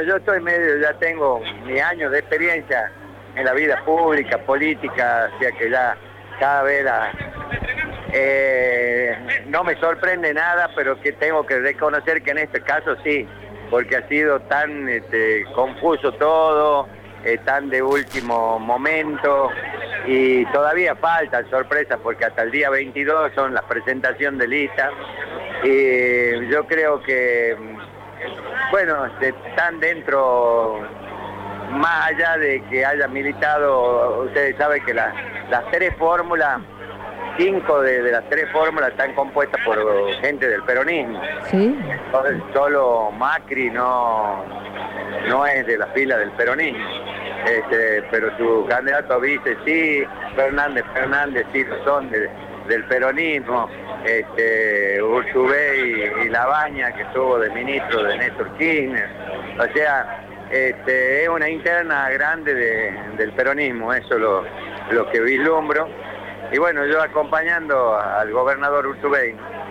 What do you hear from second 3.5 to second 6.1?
vida pública, política, o sea que ya